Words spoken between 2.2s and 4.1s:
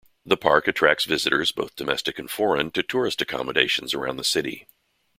foreign to tourist accommodations